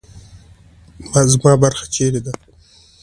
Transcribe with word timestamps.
زما 1.33 1.51
برخه 1.63 1.85
چیرې 1.93 2.19
ده؟ 2.25 2.33